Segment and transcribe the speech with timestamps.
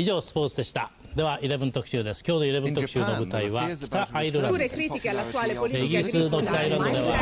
[0.00, 7.16] 以上スポーツでしたでは11特集です今日の11特集の舞台は北アイルランド Pure です critiche all'attuale イ politica ギリスの北アイルランドでは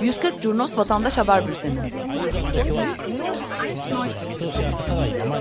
[0.00, 1.80] 140 Curnos Vatandaş Haber Bülteni.
[3.66, 5.40] 見通しが立たないま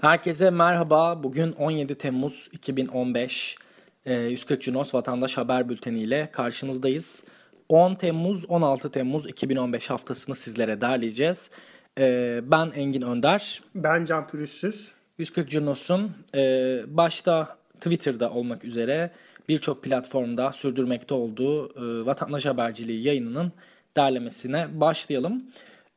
[0.00, 1.22] Herkese merhaba.
[1.22, 3.56] Bugün 17 Temmuz 2015.
[4.06, 7.24] Ee, 140 Cunos Vatandaş Haber Bülteni ile karşınızdayız.
[7.68, 11.50] 10 Temmuz 16 Temmuz 2015 haftasını sizlere derleyeceğiz.
[11.98, 13.60] Ee, ben Engin Önder.
[13.74, 14.92] Ben Can Pürüzsüz.
[15.18, 16.40] 140 Cunos'un e,
[16.86, 19.10] başta Twitter'da olmak üzere
[19.48, 23.52] birçok platformda sürdürmekte olduğu e, vatandaş haberciliği yayınının
[23.96, 25.42] derlemesine başlayalım.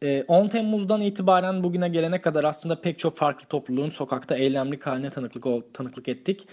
[0.03, 5.09] E, 10 Temmuz'dan itibaren bugüne gelene kadar aslında pek çok farklı topluluğun sokakta eylemlik haline
[5.09, 6.47] tanıklık, tanıklık ettik.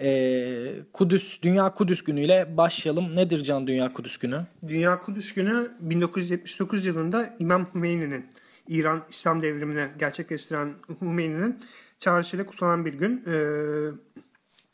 [0.00, 3.16] E, Kudüs, Dünya Kudüs Günü ile başlayalım.
[3.16, 4.42] Nedir Can Dünya Kudüs Günü?
[4.68, 8.26] Dünya Kudüs Günü 1979 yılında İmam Hümeyni'nin
[8.68, 11.58] İran İslam devrimini gerçekleştiren Hümeyni'nin
[11.98, 13.24] çağrısıyla kutlanan bir gün.
[13.26, 13.36] Ee,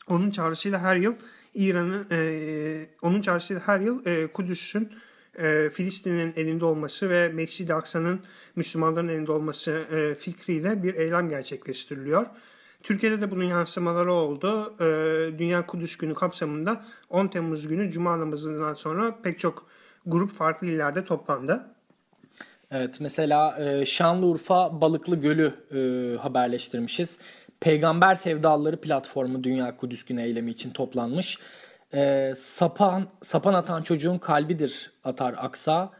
[0.09, 1.13] onun çağrısıyla her yıl
[1.53, 4.89] İran'ın e, onun çağrısıyla her yıl e, Kudüs'ün
[5.39, 8.19] e, Filistin'in elinde olması ve Mescid-i Aksa'nın
[8.55, 12.25] Müslümanların elinde olması e, fikriyle bir eylem gerçekleştiriliyor.
[12.83, 14.73] Türkiye'de de bunun yansımaları oldu.
[14.79, 14.85] E,
[15.39, 19.67] Dünya Kudüs Günü kapsamında 10 Temmuz günü Cuma namazından sonra pek çok
[20.05, 21.63] grup farklı illerde toplandı.
[22.71, 27.19] Evet mesela e, Şanlıurfa Balıklı Gölü e, haberleştirmişiz.
[27.59, 31.37] Peygamber Sevdalıları platformu Dünya Kudüs Günü eylemi için toplanmış.
[31.93, 35.91] E, sapan, sapan atan çocuğun kalbidir atar aksa.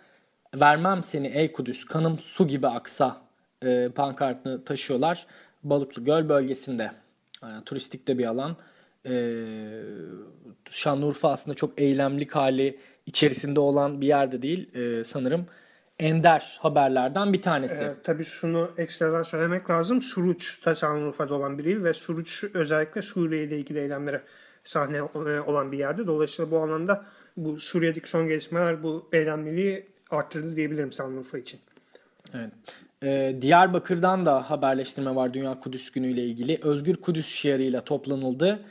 [0.55, 3.21] Vermem seni ey Kudüs kanım su gibi aksa
[3.61, 5.25] e, pankartını taşıyorlar.
[5.63, 6.91] Balıklı Göl bölgesinde.
[7.43, 8.57] E, turistik de bir alan.
[9.05, 9.13] E,
[10.69, 14.75] Şanlıurfa aslında çok eylemlik hali içerisinde olan bir yerde değil.
[14.75, 15.45] E, sanırım
[15.99, 17.83] ender haberlerden bir tanesi.
[17.83, 20.01] Ee, tabii şunu ekstradan söylemek lazım.
[20.01, 24.21] Suruç da Şanlıurfa'da olan bir il ve Suruç özellikle Suriye ile ilgili eylemlere
[24.63, 26.07] sahne e, olan bir yerde.
[26.07, 27.05] Dolayısıyla bu alanda
[27.37, 31.59] bu Suriye'deki son gelişmeler bu eylemliliği arttırdı diyebilirim Şanlıurfa için.
[32.33, 32.51] Evet.
[33.03, 36.59] Ee, Diyarbakır'dan da haberleştirme var Dünya Kudüs Günü ile ilgili.
[36.61, 38.65] Özgür Kudüs şiarıyla toplanıldı.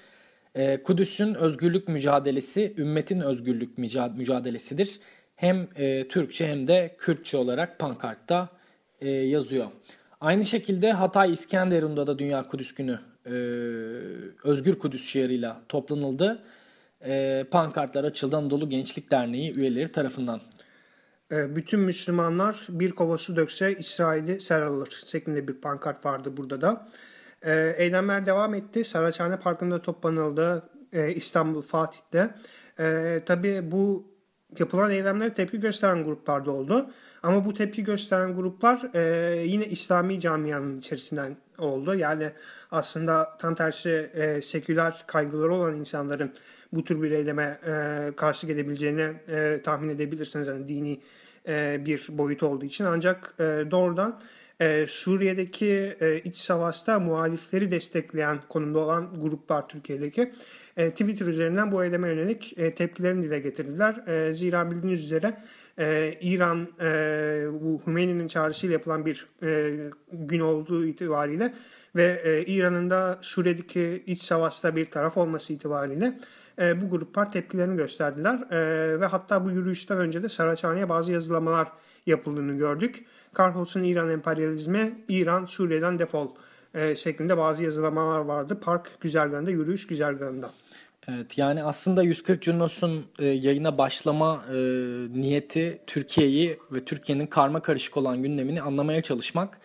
[0.54, 5.00] Ee, Kudüs'ün özgürlük mücadelesi ümmetin özgürlük müca- mücadelesidir.
[5.36, 8.48] Hem e, Türkçe hem de Kürtçe olarak pankartta
[9.00, 9.66] e, yazıyor.
[10.22, 13.32] Aynı şekilde Hatay İskenderun'da da Dünya Kudüs Günü e,
[14.44, 16.42] Özgür Kudüs şiarıyla toplanıldı.
[17.04, 20.40] E, pankartlar açıldı Anadolu Gençlik Derneği üyeleri tarafından.
[21.32, 26.60] Ee, bütün Müslümanlar bir kova su dökse İsrail'i ser alır şeklinde bir pankart vardı burada
[26.60, 26.86] da.
[27.42, 28.84] Ee, eylemler devam etti.
[28.84, 30.62] Saraçhane Parkı'nda toplanıldı.
[30.92, 32.34] Ee, İstanbul Fatih'te.
[32.80, 34.11] Ee, tabii bu
[34.58, 36.90] yapılan eylemlere tepki gösteren gruplar da oldu.
[37.22, 41.94] Ama bu tepki gösteren gruplar e, yine İslami camianın içerisinden oldu.
[41.94, 42.30] Yani
[42.70, 46.32] aslında tam tersi e, seküler kaygıları olan insanların
[46.72, 50.46] bu tür bir eyleme e, karşı gelebileceğini e, tahmin edebilirsiniz.
[50.46, 51.00] Yani dini
[51.48, 52.84] e, bir boyut olduğu için.
[52.84, 54.20] Ancak e, doğrudan
[54.62, 60.32] e, Suriye'deki e, iç savaşta muhalifleri destekleyen konumda olan gruplar Türkiye'deki
[60.76, 64.06] e, Twitter üzerinden bu eyleme yönelik e, tepkilerini dile getirdiler.
[64.06, 65.36] E, zira bildiğiniz üzere
[65.78, 66.86] e, İran e,
[67.52, 69.76] bu Hümeyni'nin çağrısıyla yapılan bir e,
[70.12, 71.54] gün olduğu itibariyle
[71.96, 76.18] ve e, İran'ın da Suriye'deki iç savaşta bir taraf olması itibariyle
[76.60, 78.50] e, bu gruplar tepkilerini gösterdiler.
[78.50, 81.68] E, ve hatta bu yürüyüşten önce de Saraçhane'ye bazı yazılamalar
[82.06, 83.04] yapıldığını gördük.
[83.34, 86.28] Kahrolsun İran emperyalizmi, İran Suriye'den defol
[86.74, 88.60] e, şeklinde bazı yazılamalar vardı.
[88.60, 90.50] Park güzergahında, yürüyüş güzergahında.
[91.08, 94.54] Evet yani aslında 140 Cunos'un e, yayına başlama e,
[95.14, 99.58] niyeti Türkiye'yi ve Türkiye'nin karma karışık olan gündemini anlamaya çalışmak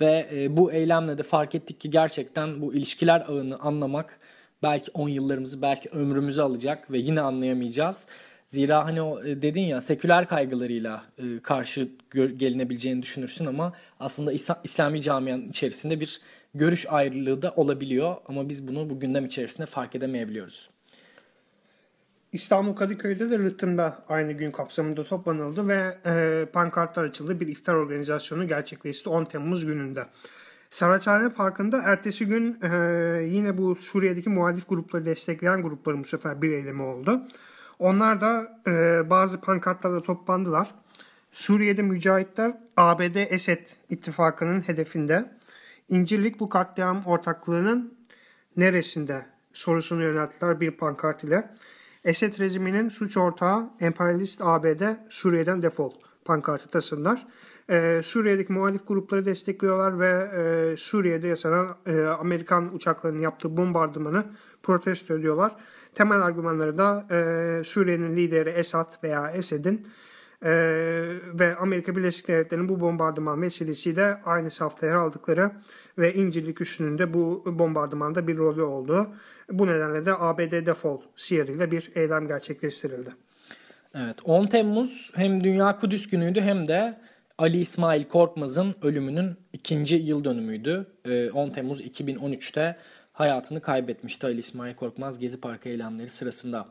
[0.00, 4.18] ve e, bu eylemle de fark ettik ki gerçekten bu ilişkiler ağını anlamak
[4.62, 8.06] belki 10 yıllarımızı belki ömrümüzü alacak ve yine anlayamayacağız.
[8.48, 11.88] Zira hani o e, dedin ya seküler kaygılarıyla e, karşı
[12.36, 14.32] gelinebileceğini düşünürsün ama aslında
[14.64, 16.20] İslami camianın içerisinde bir
[16.54, 20.70] görüş ayrılığı da olabiliyor ama biz bunu bu gündem içerisinde fark edemeyebiliyoruz.
[22.32, 27.40] İstanbul Kadıköy'de de Rıhtım'da aynı gün kapsamında toplanıldı ve e, pankartlar açıldı.
[27.40, 30.06] Bir iftar organizasyonu gerçekleşti 10 Temmuz gününde.
[30.70, 32.68] Saraçhane Parkı'nda ertesi gün e,
[33.22, 37.22] yine bu Suriye'deki muhalif grupları destekleyen grupların bu sefer bir eylemi oldu.
[37.78, 40.74] Onlar da e, bazı pankartlarla toplandılar.
[41.32, 45.30] Suriye'de mücahitler ABD Esed ittifakının hedefinde.
[45.88, 47.94] İncirlik bu katliam ortaklığının
[48.56, 51.54] neresinde sorusunu yönelttiler bir pankart ile.
[52.04, 55.92] Esed rejiminin suç ortağı emperyalist ABD Suriye'den defol
[56.24, 57.26] pankartı tasınlar.
[57.70, 64.24] Ee, Suriye'deki muhalif grupları destekliyorlar ve e, Suriye'de yaşanan e, Amerikan uçaklarının yaptığı bombardımanı
[64.62, 65.56] protesto ediyorlar.
[65.94, 69.86] Temel argümanları da e, Suriye'nin lideri Esad veya Esed'in
[70.44, 70.50] e,
[71.34, 75.50] ve Amerika Birleşik Devletleri'nin bu bombardıman vesilesiyle aynı safta yer aldıkları
[75.98, 79.14] ve İncirlik Üssü'nün de bu bombardımanda bir rolü oldu.
[79.52, 83.10] Bu nedenle de ABD defol şiiriyle bir eylem gerçekleştirildi.
[83.94, 87.00] Evet 10 Temmuz hem Dünya Kudüs Günü'ydü hem de
[87.38, 90.86] Ali İsmail Korkmaz'ın ölümünün ikinci yıl dönümüydü.
[91.34, 92.76] 10 Temmuz 2013'te
[93.18, 96.66] hayatını kaybetmişti Ali İsmail Korkmaz Gezi Parkı eylemleri sırasında.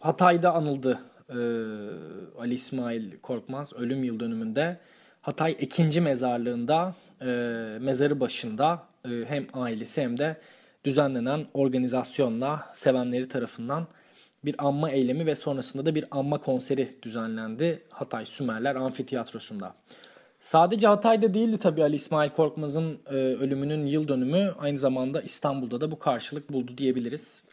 [0.00, 0.98] Hatay'da anıldı
[2.38, 4.78] Ali İsmail Korkmaz ölüm yıl dönümünde.
[5.22, 6.00] Hatay 2.
[6.00, 6.94] mezarlığında
[7.80, 10.36] mezarı başında hem ailesi hem de
[10.84, 13.86] düzenlenen organizasyonla sevenleri tarafından
[14.44, 19.74] bir anma eylemi ve sonrasında da bir anma konseri düzenlendi Hatay Sümerler Amfiteyatrosu'nda.
[20.44, 25.90] Sadece Hatay'da değildi tabii Ali İsmail Korkmaz'ın e, ölümünün yıl dönümü aynı zamanda İstanbul'da da
[25.90, 27.44] bu karşılık buldu diyebiliriz.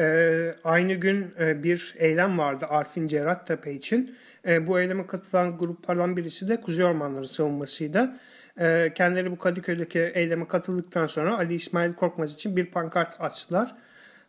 [0.00, 4.16] Ee, aynı gün e, bir eylem vardı Arfin Cerattepe için.
[4.46, 8.16] E, bu eyleme katılan gruplardan birisi de Kuzey Ormanları savunmasıydı.
[8.60, 13.74] E, kendileri bu Kadıköy'deki eyleme katıldıktan sonra Ali İsmail Korkmaz için bir pankart açtılar.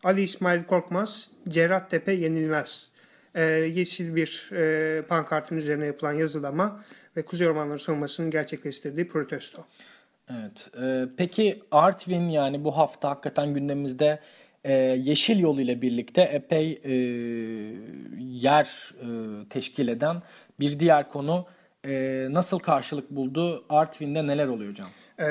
[0.04, 2.93] Ali İsmail Korkmaz, Cerattepe yenilmez.
[3.34, 6.84] E, yeşil bir e, pankartın üzerine yapılan yazılama
[7.16, 9.66] ve Kuzey Ormanları savunmasının gerçekleştirdiği protesto.
[10.30, 10.70] Evet.
[10.82, 14.20] E, peki Artvin yani bu hafta hakikaten gündemimizde
[14.64, 14.72] e,
[15.02, 16.94] Yeşil Yol ile birlikte epey e,
[18.18, 19.08] yer e,
[19.48, 20.22] teşkil eden
[20.60, 21.46] bir diğer konu
[21.86, 23.64] e, nasıl karşılık buldu?
[23.68, 24.88] Artvin'de neler oluyor hocam?
[25.18, 25.24] E,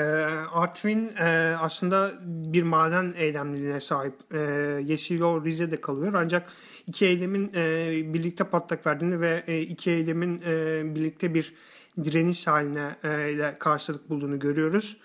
[0.52, 4.14] Artvin e, aslında bir maden eylemliliğine sahip.
[4.34, 4.38] E,
[4.84, 6.48] Yeşil Yol Rize'de kalıyor ancak
[6.86, 11.54] iki eylemin e, birlikte patlak verdiğini ve e, iki eylemin e, birlikte bir
[12.04, 14.96] direniş haline e, ile karşılık bulduğunu görüyoruz.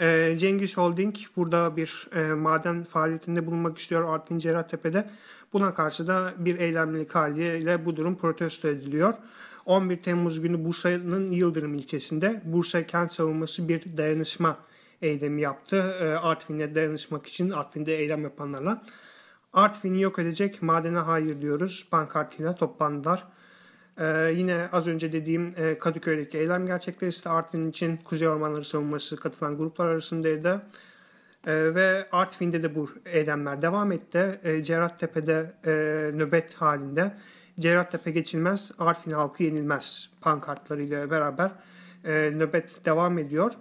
[0.00, 5.10] E, Cengiz Holding burada bir e, maden faaliyetinde bulunmak istiyor Artvin Cerattepe'de.
[5.52, 9.14] Buna karşı da bir eylemlilik haliyle bu durum protesto ediliyor.
[9.66, 14.58] 11 Temmuz günü Bursa'nın Yıldırım ilçesinde Bursa Kent Savunması bir dayanışma
[15.02, 15.82] eylemi yaptı.
[16.22, 18.82] Artvin'e dayanışmak için Artvin'de eylem yapanlarla.
[19.52, 21.88] Artvin'i yok edecek madene hayır diyoruz.
[21.90, 23.24] Pankartıyla toplandılar.
[23.98, 27.28] Ee, yine az önce dediğim e, Kadıköy'deki eylem gerçekleşti.
[27.28, 30.62] Artvin için Kuzey Ormanları Savunması katılan gruplar arasındaydı.
[31.46, 34.40] Ee, ve Artvin'de de bu eylemler devam etti.
[34.44, 35.70] Ee, Cerattepe'de e,
[36.16, 37.16] nöbet halinde.
[37.60, 41.50] Cerattepe geçilmez, Artvin halkı yenilmez pankartlarıyla beraber
[42.04, 43.52] e, nöbet devam ediyor.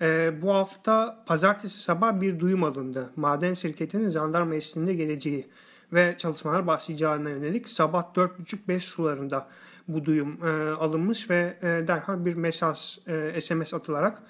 [0.00, 3.10] E, bu hafta pazartesi sabah bir duyum alındı.
[3.16, 5.48] Maden şirketinin jandarma eşliğinde geleceği
[5.92, 9.48] ve çalışmalar başlayacağına yönelik sabah 4.30-5 sularında
[9.88, 14.22] bu duyum e, alınmış ve e, derhal bir mesaj, e, SMS atılarak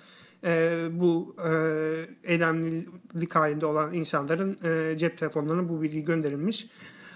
[0.45, 1.53] e, bu e,
[2.25, 6.67] eylemlilik halinde olan insanların e, cep telefonlarına bu bilgi gönderilmiş.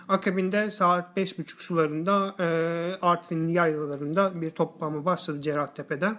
[0.09, 2.47] Akabinde saat 5.30 sularında e,
[3.03, 6.13] Artvin yaylalarında bir toplanma başladı Cerrahtepe'de.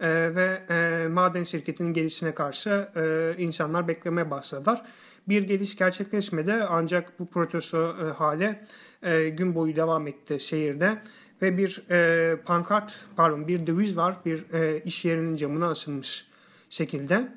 [0.00, 4.82] E, ve e, maden şirketinin gelişine karşı e, insanlar beklemeye başladılar.
[5.28, 8.64] Bir geliş gerçekleşmedi ancak bu protesto e, hale
[9.02, 10.98] e, gün boyu devam etti şehirde
[11.42, 16.26] ve bir e, pankart pardon bir döviz var bir e, iş yerinin camına asılmış
[16.70, 17.28] şekilde.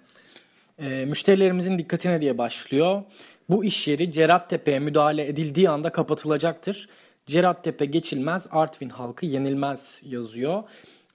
[0.79, 3.01] E, müşterilerimizin dikkatine diye başlıyor.
[3.49, 6.89] Bu iş yeri Cerattepe'ye müdahale edildiği anda kapatılacaktır.
[7.25, 10.63] Cerattepe geçilmez, Artvin halkı yenilmez yazıyor.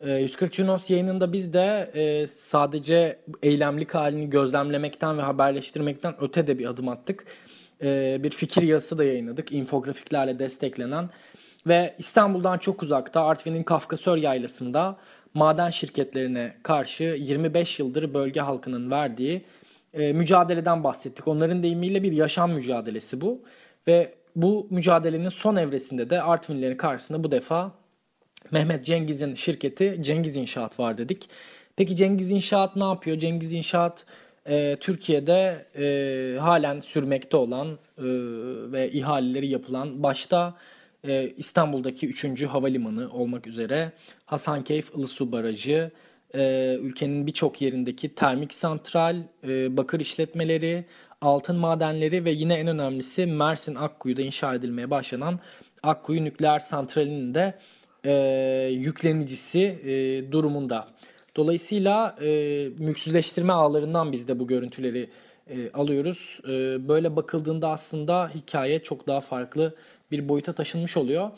[0.05, 6.59] 140 ee, Junos yayınında biz de e, sadece eylemlik halini gözlemlemekten ve haberleştirmekten öte de
[6.59, 7.27] bir adım attık.
[7.83, 11.11] Ee, bir fikir yazısı da yayınladık infografiklerle desteklenen
[11.67, 14.97] ve İstanbul'dan çok uzakta Artvin'in Kafkasör Yaylası'nda
[15.35, 19.45] maden şirketlerine karşı 25 yıldır bölge halkının verdiği
[19.95, 21.29] e, mücadeleden bahsettik.
[21.29, 23.43] Onların deyimiyle bir yaşam mücadelesi bu.
[23.87, 27.73] Ve bu mücadelenin son evresinde de Artvinlilerin karşısında bu defa
[28.51, 31.29] Mehmet Cengiz'in şirketi Cengiz İnşaat var dedik.
[31.77, 33.19] Peki Cengiz İnşaat ne yapıyor?
[33.19, 34.07] Cengiz İnşaat
[34.47, 38.05] e, Türkiye'de e, halen sürmekte olan e,
[38.73, 40.55] ve ihaleleri yapılan başta
[41.05, 42.43] e, İstanbul'daki 3.
[42.43, 43.93] havalimanı olmak üzere
[44.27, 45.91] Hasankeyf Ilısu Barajı,
[46.35, 50.85] e, ülkenin birçok yerindeki termik santral, e, bakır işletmeleri,
[51.21, 55.41] altın madenleri ve yine en önemlisi Mersin Akkuyu'da inşa edilmeye başlanan
[55.83, 57.55] Akkuyu Nükleer Santrali'nin de
[58.05, 58.13] e,
[58.73, 60.89] yüklenicisi e, durumunda.
[61.37, 62.29] Dolayısıyla e,
[62.79, 65.11] mülksüzleştirme ağlarından biz de bu görüntüleri
[65.51, 66.41] e, alıyoruz.
[66.45, 66.49] E,
[66.89, 69.75] böyle bakıldığında aslında hikaye çok daha farklı
[70.11, 71.31] bir boyuta taşınmış oluyor.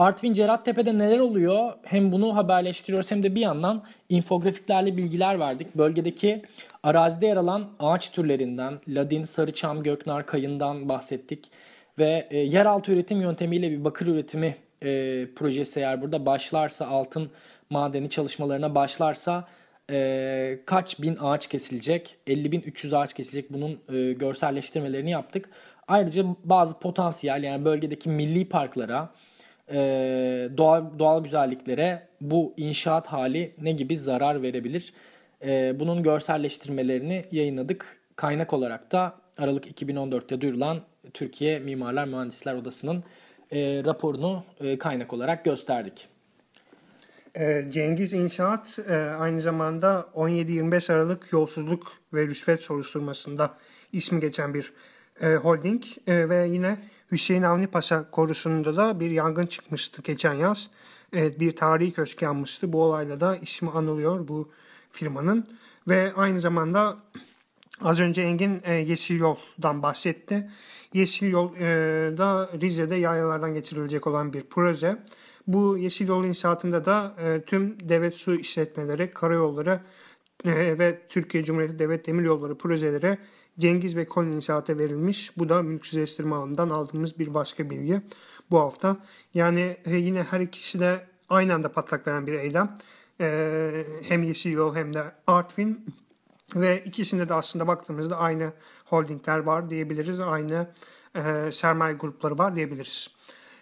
[0.00, 1.72] Artvin Cerattepe'de neler oluyor?
[1.82, 5.74] Hem bunu haberleştiriyoruz hem de bir yandan infografiklerle bilgiler verdik.
[5.74, 6.42] Bölgedeki
[6.82, 11.50] arazide yer alan ağaç türlerinden, ladin, sarıçam, göknar, kayından bahsettik.
[11.98, 14.88] Ve e, yeraltı üretim yöntemiyle bir bakır üretimi e,
[15.36, 17.30] projesi eğer burada başlarsa, altın
[17.70, 19.48] madeni çalışmalarına başlarsa
[19.90, 22.16] e, kaç bin ağaç kesilecek?
[22.26, 23.52] 50 bin 300 ağaç kesilecek.
[23.52, 25.48] Bunun e, görselleştirmelerini yaptık.
[25.88, 29.10] Ayrıca bazı potansiyel yani bölgedeki milli parklara,
[29.70, 29.76] e,
[30.56, 34.92] doğal, doğal güzelliklere bu inşaat hali ne gibi zarar verebilir?
[35.44, 38.00] E, bunun görselleştirmelerini yayınladık.
[38.16, 40.80] Kaynak olarak da Aralık 2014'te duyurulan
[41.14, 43.04] Türkiye Mimarlar Mühendisler Odası'nın
[43.52, 46.08] e, raporunu e, kaynak olarak gösterdik.
[47.34, 53.54] E, Cengiz İnşaat e, aynı zamanda 17-25 Aralık yolsuzluk ve rüşvet soruşturmasında
[53.92, 54.72] ismi geçen bir
[55.22, 56.78] e, holding ve yine
[57.12, 60.70] Hüseyin Avni Paşa korusunda da bir yangın çıkmıştı geçen yaz.
[61.16, 62.72] E, bir tarihi köşk yanmıştı.
[62.72, 64.50] Bu olayla da ismi anılıyor bu
[64.92, 65.46] firmanın
[65.88, 66.96] ve aynı zamanda
[67.82, 70.50] az önce Engin e, Yeşil Yol'dan bahsetti.
[70.92, 71.60] Yeşil Yol e,
[72.18, 74.96] da Rize'de yayalardan geçirilecek olan bir proje.
[75.46, 79.80] Bu Yeşil Yol inşaatında da e, tüm devlet su işletmeleri, karayolları
[80.44, 83.18] e, ve Türkiye Cumhuriyeti Devlet Demiryolları projeleri
[83.58, 85.38] Cengiz ve Kolin inşaata verilmiş.
[85.38, 88.02] Bu da mülksüzleştirme alanından aldığımız bir başka bilgi
[88.50, 88.96] bu hafta.
[89.34, 92.74] Yani e, yine her ikisi de aynı anda patlak veren bir eylem.
[93.20, 95.86] E, hem Yeşil Yol hem de Artvin
[96.56, 98.52] ve ikisinde de aslında baktığımızda aynı
[98.84, 100.20] holdingler var diyebiliriz.
[100.20, 100.66] Aynı
[101.14, 103.10] e, sermaye grupları var diyebiliriz.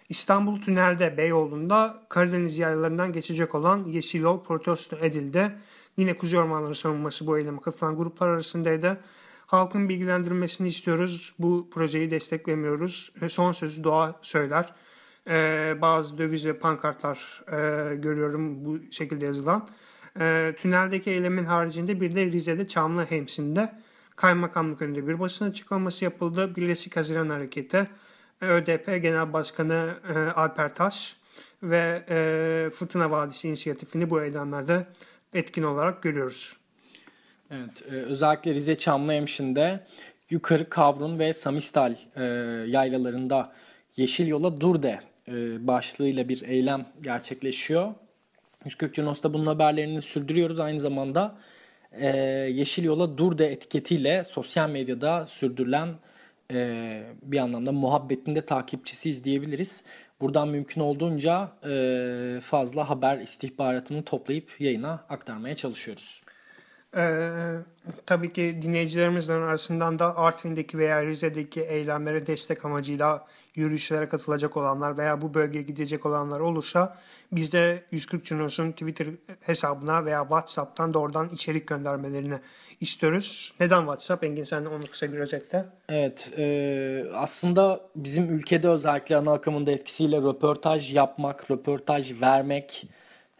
[0.09, 5.51] İstanbul Tünel'de Beyoğlu'nda Karadeniz yaylalarından geçecek olan Yeşil Yol protesto edildi.
[5.97, 8.97] Yine Kuzey Ormanları savunması bu eyleme katılan gruplar arasındaydı.
[9.49, 11.33] Halkın bilgilendirilmesini istiyoruz.
[11.39, 13.11] Bu projeyi desteklemiyoruz.
[13.21, 14.73] E, son sözü doğa söyler.
[15.27, 19.69] Ee, bazı döviz ve pankartlar e, görüyorum bu şekilde yazılan.
[20.19, 23.73] E, tüneldeki eylemin haricinde bir de Rize'de Çamlıhemsin'de
[24.15, 26.55] kaymakamlık önünde bir basın açıklaması yapıldı.
[26.55, 27.87] Birleşik Haziran Hareketi,
[28.41, 31.17] ÖDP Genel Başkanı e, Alper Taş
[31.63, 34.87] ve e, Fırtına Vadisi inisiyatifini bu eylemlerde
[35.33, 36.58] etkin olarak görüyoruz.
[37.51, 39.79] Evet, e, özellikle Rize Çamlıhemşin'de
[40.29, 42.23] Yukarı Kavrun ve Samistal e,
[42.69, 43.53] yaylalarında
[43.97, 47.93] Yeşil Yola Dur de e, başlığıyla bir eylem gerçekleşiyor.
[48.65, 50.59] 140 Cunos'ta bunun haberlerini sürdürüyoruz.
[50.59, 51.35] Aynı zamanda
[51.91, 52.07] e,
[52.53, 55.95] Yeşil Yola Dur de etiketiyle sosyal medyada sürdürülen
[56.53, 59.83] e, bir anlamda muhabbetin de takipçisiyiz diyebiliriz.
[60.21, 66.21] Buradan mümkün olduğunca e, fazla haber istihbaratını toplayıp yayına aktarmaya çalışıyoruz.
[66.97, 67.29] Ee,
[68.05, 75.21] tabii ki dinleyicilerimizin arasından da Artvin'deki veya Rize'deki eylemlere destek amacıyla yürüyüşlere katılacak olanlar veya
[75.21, 76.97] bu bölgeye gidecek olanlar olursa
[77.31, 79.07] biz de 140 Cunos'un Twitter
[79.41, 82.39] hesabına veya WhatsApp'tan doğrudan içerik göndermelerini
[82.81, 83.53] istiyoruz.
[83.59, 84.23] Neden WhatsApp?
[84.23, 85.65] Engin sen onu kısa bir özetle.
[85.89, 92.87] Evet e, aslında bizim ülkede özellikle ana akımında etkisiyle röportaj yapmak, röportaj vermek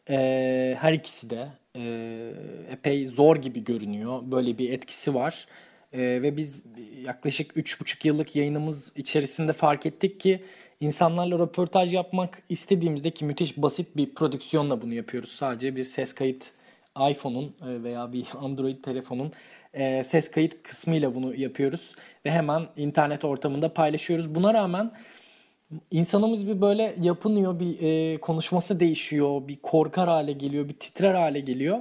[0.10, 2.34] e, her ikisi de e,
[2.72, 4.22] epey zor gibi görünüyor.
[4.24, 5.48] Böyle bir etkisi var.
[5.94, 6.64] E, ve biz
[7.06, 10.44] yaklaşık 3,5 yıllık yayınımız içerisinde fark ettik ki
[10.80, 15.32] insanlarla röportaj yapmak istediğimizde ki müthiş basit bir prodüksiyonla bunu yapıyoruz.
[15.32, 16.52] Sadece bir ses kayıt
[17.12, 19.32] iPhone'un e, veya bir Android telefonun
[19.74, 21.96] e, ses kayıt kısmıyla bunu yapıyoruz.
[22.26, 24.36] Ve hemen internet ortamında paylaşıyoruz.
[24.36, 24.92] Buna rağmen
[25.92, 31.40] insanımız bir böyle yapınıyor, bir e, konuşması değişiyor, bir korkar hale geliyor, bir titrer hale
[31.40, 31.80] geliyor.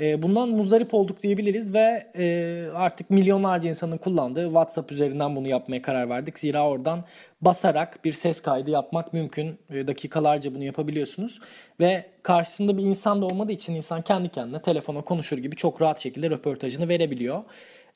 [0.00, 5.82] E, bundan muzdarip olduk diyebiliriz ve e, artık milyonlarca insanın kullandığı WhatsApp üzerinden bunu yapmaya
[5.82, 6.38] karar verdik.
[6.38, 7.04] Zira oradan
[7.40, 9.58] basarak bir ses kaydı yapmak mümkün.
[9.70, 11.40] E, dakikalarca bunu yapabiliyorsunuz
[11.80, 16.00] ve karşısında bir insan da olmadığı için insan kendi kendine telefona konuşur gibi çok rahat
[16.00, 17.42] şekilde röportajını verebiliyor.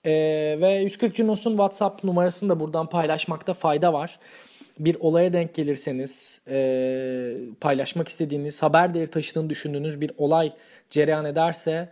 [0.04, 0.12] E,
[0.60, 4.18] ve 140 Cunos'un WhatsApp numarasını da buradan paylaşmakta fayda var
[4.78, 10.52] bir olaya denk gelirseniz e, paylaşmak istediğiniz, haber değeri taşıdığını düşündüğünüz bir olay
[10.90, 11.88] cereyan ederse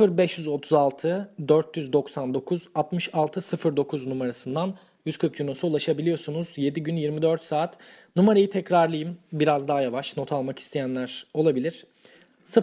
[0.00, 4.74] 0536 499 6609 numarasından
[5.06, 6.58] 140 Cunos'a ulaşabiliyorsunuz.
[6.58, 7.78] 7 gün 24 saat.
[8.16, 9.18] Numarayı tekrarlayayım.
[9.32, 10.16] Biraz daha yavaş.
[10.16, 11.86] Not almak isteyenler olabilir.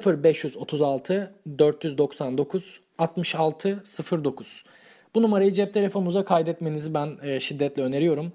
[0.05, 4.63] 0536 499 6609.
[5.15, 8.33] Bu numarayı cep telefonunuza kaydetmenizi ben şiddetle öneriyorum.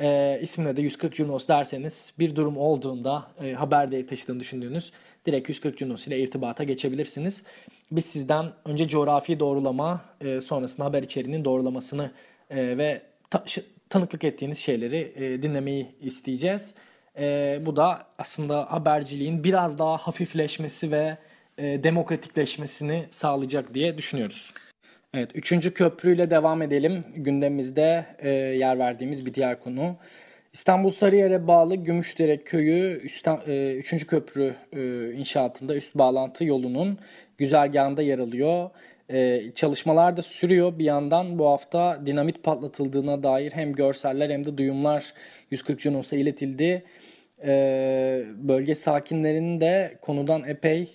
[0.00, 4.92] E, ismine de 140 Junos derseniz bir durum olduğunda e, haber değeri taşıdığını düşündüğünüz
[5.26, 7.42] direkt 140 Junos ile irtibata geçebilirsiniz.
[7.90, 12.10] Biz sizden önce coğrafi doğrulama e, sonrasında haber içeriğinin doğrulamasını
[12.50, 13.44] e, ve ta,
[13.88, 16.74] tanıklık ettiğiniz şeyleri e, dinlemeyi isteyeceğiz.
[17.18, 21.18] E, bu da aslında haberciliğin biraz daha hafifleşmesi ve
[21.58, 24.54] e, demokratikleşmesini sağlayacak diye düşünüyoruz.
[25.16, 27.04] Evet, üçüncü köprüyle devam edelim.
[27.16, 29.96] Gündemimizde e, yer verdiğimiz bir diğer konu.
[30.52, 33.22] İstanbul Sarıyer'e bağlı Gümüşdere Köyü 3.
[33.46, 36.98] E, köprü e, inşaatında üst bağlantı yolunun
[37.38, 38.70] güzergahında yer alıyor.
[39.10, 40.78] E, çalışmalar da sürüyor.
[40.78, 45.14] Bir yandan bu hafta dinamit patlatıldığına dair hem görseller hem de duyumlar
[45.50, 46.84] 140 Junos'a iletildi.
[48.48, 50.90] Bölge sakinlerinin de konudan epey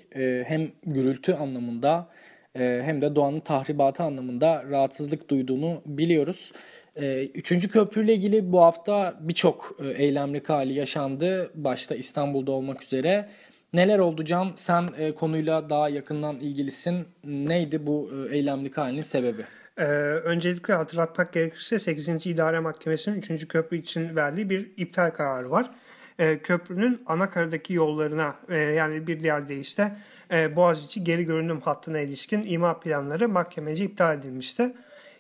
[0.46, 2.08] hem gürültü anlamında
[2.56, 6.52] hem de doğanın tahribatı anlamında rahatsızlık duyduğunu biliyoruz.
[6.96, 11.52] Ee, üçüncü köprüyle ilgili bu hafta birçok e, eylemlik hali yaşandı.
[11.56, 13.30] Başta İstanbul'da olmak üzere.
[13.74, 14.52] Neler oldu Can?
[14.56, 17.08] Sen e, konuyla daha yakından ilgilisin.
[17.24, 19.46] Neydi bu e, eylemlik halinin sebebi?
[19.78, 19.84] Ee,
[20.24, 22.28] öncelikle hatırlatmak gerekirse 8.
[22.28, 23.48] İdare Mahkemesi'nin 3.
[23.48, 25.72] köprü için verdiği bir iptal kararı var.
[26.20, 29.92] Ee, köprünün anakaradaki yollarına e, yani bir diğer deyişle
[30.32, 34.74] e, Boğaziçi geri görünüm hattına ilişkin imar planları mahkemece iptal edilmişti.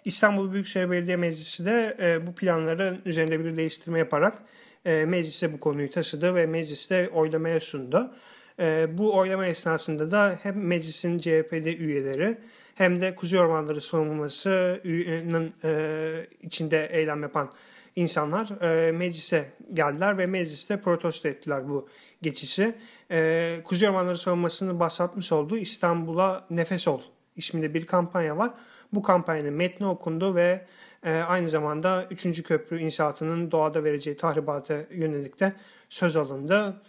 [0.06, 4.38] İstanbul Büyükşehir Belediye Meclisi de e, bu planların üzerinde bir değiştirme yaparak
[4.86, 8.12] e, meclise bu konuyu taşıdı ve mecliste oylamaya sundu.
[8.60, 12.38] E, bu oylama esnasında da hem meclisin CHP'de üyeleri
[12.76, 15.54] hem de Kuzey Ormanları Savunması'nın
[16.42, 17.50] içinde eylem yapan
[17.96, 18.50] insanlar
[18.92, 21.90] meclise geldiler ve mecliste protesto ettiler bu
[22.22, 22.76] geçişi.
[23.12, 27.02] E, Kuzey Ormanları Savunması'nın başlatmış olduğu İstanbul'a Nefes Ol
[27.36, 28.52] isminde bir kampanya var.
[28.94, 30.66] Bu kampanyanın metni okundu ve
[31.06, 32.44] e, aynı zamanda 3.
[32.44, 35.54] köprü inşaatının doğada vereceği tahribata yönelik de
[35.90, 36.82] söz alındı.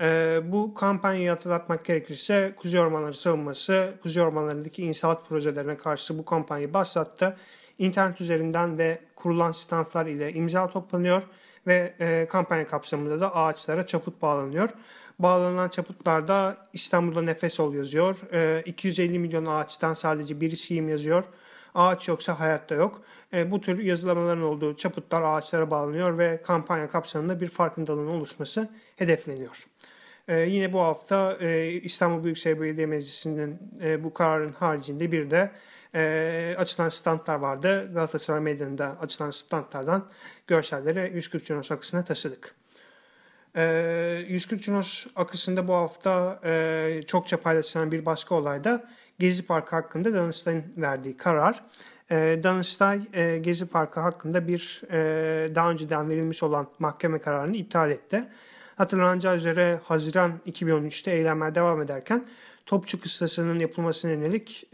[0.00, 6.74] E, bu kampanyayı hatırlatmak gerekirse Kuzey Ormanları Savunması, Kuzey Ormanları'ndaki inşaat projelerine karşı bu kampanyayı
[6.74, 7.36] başlattı.
[7.78, 11.22] İnternet üzerinden ve kurulan standlar ile imza toplanıyor
[11.66, 14.70] ve e, kampanya kapsamında da ağaçlara çaput bağlanıyor.
[15.18, 18.32] Bağlanan çaputlarda İstanbul'da nefes ol yazıyor.
[18.32, 21.24] E, 250 milyon ağaçtan sadece bir şeyim yazıyor.
[21.74, 23.02] Ağaç yoksa hayatta yok.
[23.32, 29.66] E, bu tür yazılamaların olduğu çaputlar ağaçlara bağlanıyor ve kampanya kapsamında bir farkındalığın oluşması hedefleniyor.
[30.28, 35.50] E, yine bu hafta e, İstanbul Büyükşehir Belediye Meclisi'nin e, bu kararın haricinde bir de
[35.94, 37.90] e, açılan standlar vardı.
[37.94, 40.08] Galatasaray Meydanı'nda açılan standlardan
[40.46, 42.55] görselleri 140 Cunos akısına taşıdık.
[43.56, 48.84] E, 140 Cunos akısında bu hafta e, çokça paylaşılan bir başka olay da
[49.18, 51.62] Gezi Parkı hakkında Danıştay'ın verdiği karar.
[52.10, 57.90] E, Danıştay e, Gezi Parkı hakkında bir e, daha önceden verilmiş olan mahkeme kararını iptal
[57.90, 58.24] etti.
[58.76, 62.24] Hatırlanacağı üzere Haziran 2013'te eylemler devam ederken
[62.66, 64.68] Topçu kıstasının yapılmasına yönelik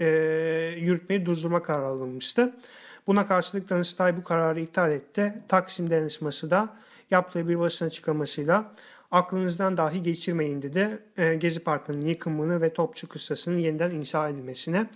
[0.81, 2.55] yürütmeyi durdurma kararı alınmıştı.
[3.07, 5.35] Buna karşılık Danıştay bu kararı iptal etti.
[5.49, 6.69] Taksim Dayanışması da
[7.13, 8.73] yaptığı bir basın açıklamasıyla
[9.11, 10.99] aklınızdan dahi geçirmeyin dedi.
[11.17, 14.87] E, Gezi Parkı'nın yıkımını ve Topçu Kıstası'nın yeniden inşa edilmesine.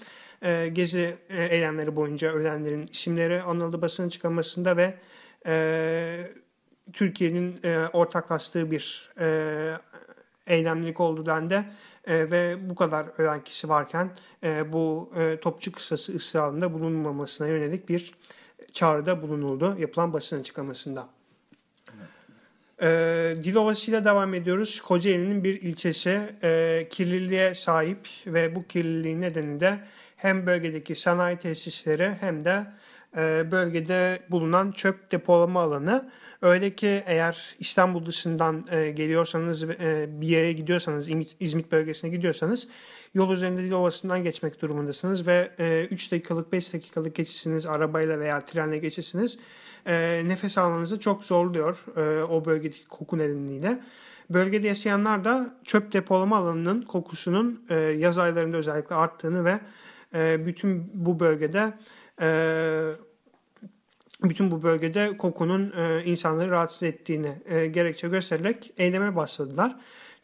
[0.42, 4.94] E, Gezi e, eylemleri boyunca ölenlerin isimleri anıldı basın açıklamasında ve
[5.46, 6.30] e,
[6.92, 9.78] Türkiye'nin e, ortaklaştığı bir e,
[10.46, 11.64] eylemlilik oldu dendi.
[12.06, 14.10] E, ve bu kadar ölen kişi varken
[14.44, 18.14] e, bu e, topçu kısası ısrarında bulunmamasına yönelik bir
[18.72, 21.08] çağrıda bulunuldu yapılan basın açıklamasında.
[22.82, 22.88] E,
[23.42, 24.80] Dilovası ile devam ediyoruz.
[24.80, 29.78] Kocaeli'nin bir ilçesi e, kirliliğe sahip ve bu kirliliğin nedeni
[30.16, 32.66] hem bölgedeki sanayi tesisleri hem de
[33.16, 36.10] e, bölgede bulunan çöp depolama alanı.
[36.42, 41.08] Öyle ki eğer İstanbul dışından e, geliyorsanız e, bir yere gidiyorsanız
[41.40, 42.68] İzmit bölgesine gidiyorsanız
[43.14, 48.78] yol üzerinde Dilovası'ndan geçmek durumundasınız ve e, 3 dakikalık 5 dakikalık geçişiniz arabayla veya trenle
[48.78, 49.38] geçişiniz
[49.86, 53.80] e, nefes almanızı çok zorluyor e, o bölgedeki koku nedeniyle.
[54.30, 59.60] Bölgede yaşayanlar da çöp depolama alanının kokusunun e, yaz aylarında özellikle arttığını ve
[60.14, 61.72] e, bütün bu bölgede
[62.20, 62.28] e,
[64.22, 69.76] bütün bu bölgede kokunun e, insanları rahatsız ettiğini e, gerekçe göstererek eyleme başladılar.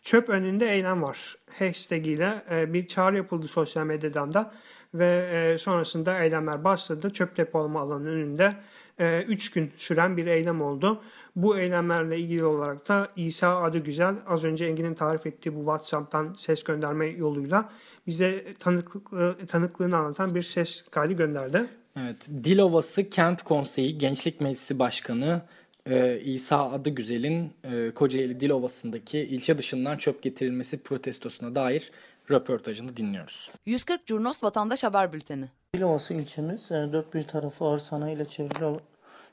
[0.03, 1.37] Çöp önünde eylem var.
[1.59, 4.55] Hashtag ile e, bir çağrı yapıldı sosyal medyadan da
[4.94, 7.12] ve e, sonrasında eylemler başladı.
[7.12, 8.57] Çöp depolama alanının önünde
[8.99, 11.03] 3 e, gün süren bir eylem oldu.
[11.37, 16.35] Bu eylemlerle ilgili olarak da İsa adı güzel az önce Engin'in tarif ettiği bu WhatsApp'tan
[16.39, 17.73] ses gönderme yoluyla
[18.07, 19.09] bize tanıklık,
[19.49, 21.67] tanıklığını anlatan bir ses kaydı gönderdi.
[21.97, 25.43] Evet, Dilovası Kent Konseyi Gençlik Meclisi Başkanı
[25.87, 31.91] e, İsa Adıgüzel'in e, Kocaeli Dilovası'ndaki ilçe dışından çöp getirilmesi protestosuna dair
[32.31, 33.53] röportajını dinliyoruz.
[33.67, 35.49] 140 Curnos Vatandaş Haber Bülteni.
[35.75, 38.81] Dilovası ilçemiz e, dört bir tarafı ağır sanayi ile çevrili,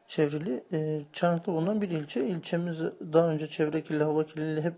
[0.07, 2.27] çevrili e, Çanak'ta bulunan bir ilçe.
[2.27, 2.79] İlçemiz
[3.13, 4.75] daha önce çevre kirli, hava kirliliği hep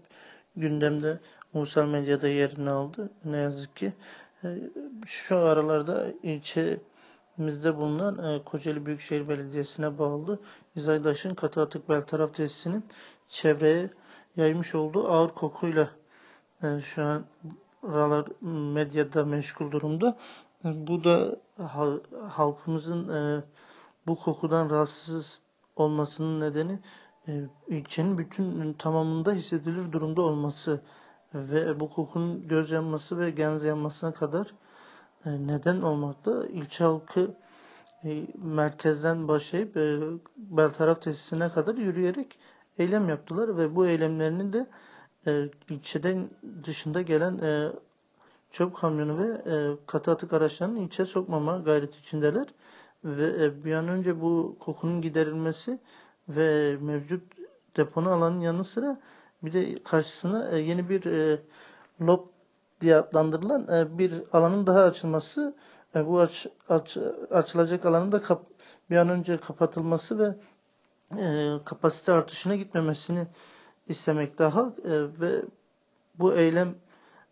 [0.55, 1.19] gündemde
[1.53, 3.09] ulusal medyada yerini aldı.
[3.25, 3.93] Ne yazık ki
[4.43, 4.47] e,
[5.05, 6.79] şu aralarda ilçe
[7.37, 10.39] Mizde bulunan e, Kocaeli Büyükşehir Belediyesi'ne bağlı
[10.75, 12.85] İzaydaş'ın katı atık beltaraf tesisinin
[13.27, 13.89] çevreye
[14.35, 15.89] yaymış olduğu ağır kokuyla
[16.63, 17.25] e, şu an
[17.81, 20.17] oralar medyada meşgul durumda.
[20.63, 21.35] Bu da
[22.29, 23.43] halkımızın e,
[24.07, 25.41] bu kokudan rahatsız
[25.75, 26.79] olmasının nedeni
[27.27, 30.81] e, ilçenin bütün tamamında hissedilir durumda olması
[31.33, 34.53] ve bu kokunun göz yanması ve genz yanmasına kadar
[35.25, 36.45] e, neden olmakta.
[36.47, 37.35] İlçe halkı
[38.35, 39.75] merkezden başlayıp
[40.37, 42.39] Beltaraf tesisine kadar yürüyerek
[42.77, 44.67] eylem yaptılar ve bu eylemlerinin de
[45.69, 46.29] ilçeden
[46.63, 47.39] dışında gelen
[48.51, 49.37] çöp kamyonu ve
[49.87, 52.47] katı atık araçlarının ilçe sokmama gayreti içindeler.
[53.03, 55.79] Ve bir an önce bu kokunun giderilmesi
[56.29, 57.23] ve mevcut
[57.77, 58.99] deponu alanın yanı sıra
[59.43, 61.03] bir de karşısına yeni bir
[62.01, 62.19] lob
[62.81, 65.55] diye adlandırılan e, bir alanın daha açılması,
[65.95, 66.97] e, bu aç, aç,
[67.31, 68.43] açılacak alanın da kap,
[68.89, 70.35] bir an önce kapatılması ve
[71.21, 73.27] e, kapasite artışına gitmemesini
[73.91, 75.41] istemekte halk e, ve
[76.19, 76.75] bu eylem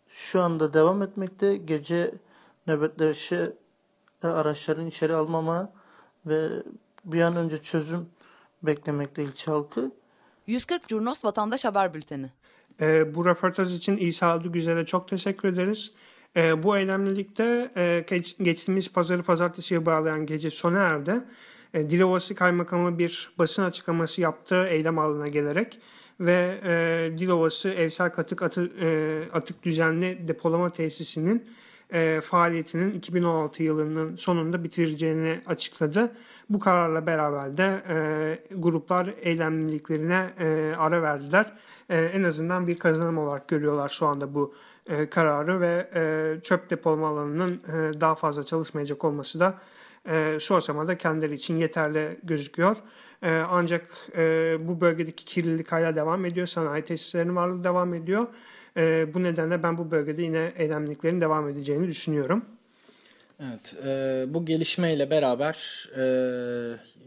[0.08, 1.56] şu anda devam etmekte.
[1.56, 2.14] Gece
[2.66, 3.52] nöbetleşe
[4.24, 5.72] e, araçların içeri almama
[6.26, 6.48] ve
[7.04, 8.08] bir an önce çözüm
[8.62, 9.90] beklemekte ilçe halkı.
[10.46, 12.30] 140 Curnos Vatandaş Haber Bülteni.
[12.80, 15.92] E, bu röportaj için İsa Güzel'e çok teşekkür ederiz.
[16.36, 21.24] E, bu eylemlilikte e, geç, geçtiğimiz pazarı pazartesiye bağlayan gece sona erdi.
[21.74, 25.78] E, Dilovası Kaymakamı bir basın açıklaması yaptı eylem alanına gelerek
[26.20, 31.44] ve e, Dilovası Evsel Katık Atı, e, Atık Düzenli Depolama Tesisi'nin
[31.92, 36.12] e, faaliyetinin 2016 yılının sonunda bitireceğini açıkladı.
[36.50, 41.52] Bu kararla beraber de e, gruplar eylemliliklerine e, ara verdiler.
[41.88, 44.54] E, en azından bir kazanım olarak görüyorlar şu anda bu
[44.86, 49.54] e, kararı ve e, çöp depolama alanının e, daha fazla çalışmayacak olması da
[50.08, 52.76] e, şu aşamada kendileri için yeterli gözüküyor.
[53.22, 53.86] E, ancak
[54.16, 56.46] e, bu bölgedeki kirlilik hala devam ediyor.
[56.46, 58.26] Sanayi tesislerinin varlığı devam ediyor.
[58.76, 62.44] E, bu nedenle ben bu bölgede yine eylemliklerin devam edeceğini düşünüyorum.
[63.40, 66.02] Evet, e, bu gelişmeyle beraber e,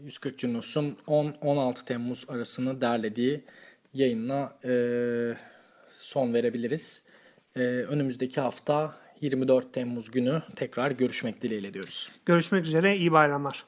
[0.04, 3.44] 140 Cunos'un 10-16 Temmuz arasını derlediği
[3.94, 4.72] yayınına e,
[6.00, 7.02] son verebiliriz.
[7.56, 12.11] E, önümüzdeki hafta 24 Temmuz günü tekrar görüşmek dileğiyle diyoruz.
[12.25, 13.65] Görüşmek üzere, iyi bayramlar.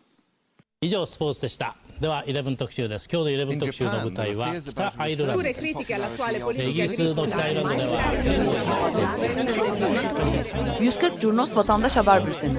[0.84, 8.02] 以上スポーツでしたでは11特集です今日の11特集の舞台は北アイルランドですイギリスの北アイルランドでは
[10.80, 12.58] 140 Curnos Vatandaş Haber Bülteni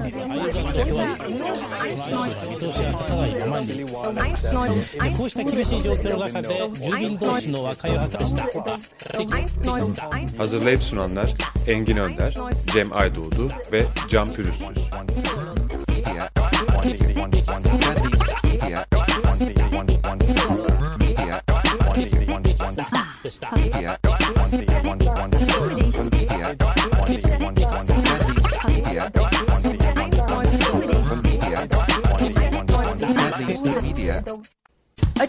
[10.38, 11.34] Hazırlayıp sunanlar
[11.68, 12.34] Engin Önder,
[12.72, 14.88] Cem Aydoğdu ve Can Pürüzsüz.